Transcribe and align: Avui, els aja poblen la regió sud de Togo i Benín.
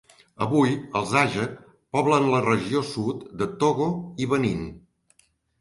Avui, 0.43 0.71
els 1.01 1.11
aja 1.23 1.43
poblen 1.97 2.27
la 2.37 2.41
regió 2.47 2.83
sud 2.95 3.23
de 3.43 3.49
Togo 3.65 3.91
i 4.27 4.31
Benín. 4.33 4.69